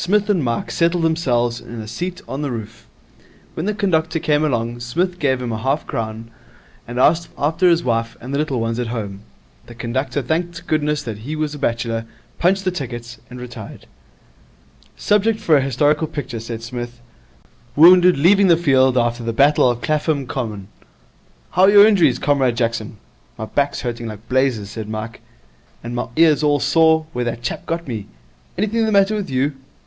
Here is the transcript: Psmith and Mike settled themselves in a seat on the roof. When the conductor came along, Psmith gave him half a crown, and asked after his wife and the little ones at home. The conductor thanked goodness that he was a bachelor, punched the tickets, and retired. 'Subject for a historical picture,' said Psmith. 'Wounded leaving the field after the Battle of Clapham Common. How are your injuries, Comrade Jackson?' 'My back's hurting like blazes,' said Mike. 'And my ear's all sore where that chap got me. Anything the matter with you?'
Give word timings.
Psmith 0.00 0.30
and 0.30 0.44
Mike 0.44 0.70
settled 0.70 1.02
themselves 1.02 1.60
in 1.60 1.80
a 1.80 1.88
seat 1.88 2.22
on 2.28 2.40
the 2.40 2.52
roof. 2.52 2.86
When 3.54 3.66
the 3.66 3.74
conductor 3.74 4.20
came 4.20 4.44
along, 4.44 4.78
Psmith 4.78 5.18
gave 5.18 5.42
him 5.42 5.50
half 5.50 5.82
a 5.82 5.86
crown, 5.86 6.30
and 6.86 7.00
asked 7.00 7.28
after 7.36 7.68
his 7.68 7.82
wife 7.82 8.16
and 8.20 8.32
the 8.32 8.38
little 8.38 8.60
ones 8.60 8.78
at 8.78 8.86
home. 8.94 9.22
The 9.66 9.74
conductor 9.74 10.22
thanked 10.22 10.68
goodness 10.68 11.02
that 11.02 11.18
he 11.26 11.34
was 11.34 11.52
a 11.52 11.58
bachelor, 11.58 12.04
punched 12.38 12.64
the 12.64 12.70
tickets, 12.70 13.18
and 13.28 13.40
retired. 13.40 13.86
'Subject 14.96 15.40
for 15.40 15.56
a 15.56 15.60
historical 15.62 16.06
picture,' 16.06 16.38
said 16.38 16.62
Psmith. 16.62 17.00
'Wounded 17.74 18.16
leaving 18.16 18.46
the 18.46 18.56
field 18.56 18.96
after 18.96 19.24
the 19.24 19.32
Battle 19.32 19.68
of 19.68 19.80
Clapham 19.80 20.28
Common. 20.28 20.68
How 21.50 21.62
are 21.62 21.70
your 21.70 21.88
injuries, 21.88 22.20
Comrade 22.20 22.56
Jackson?' 22.56 22.98
'My 23.36 23.46
back's 23.46 23.80
hurting 23.80 24.06
like 24.06 24.28
blazes,' 24.28 24.70
said 24.70 24.88
Mike. 24.88 25.22
'And 25.82 25.96
my 25.96 26.06
ear's 26.14 26.44
all 26.44 26.60
sore 26.60 27.06
where 27.12 27.24
that 27.24 27.42
chap 27.42 27.66
got 27.66 27.88
me. 27.88 28.06
Anything 28.56 28.86
the 28.86 28.92
matter 28.92 29.16
with 29.16 29.28
you?' 29.28 29.54